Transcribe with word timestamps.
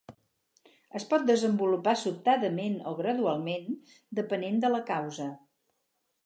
Es 0.99 1.03
pot 1.11 1.27
desenvolupar 1.27 1.93
sobtadament 2.03 2.79
o 2.93 2.95
gradualment, 3.03 3.69
depenent 4.21 4.59
de 4.65 4.73
la 4.79 4.81
causa. 4.91 5.29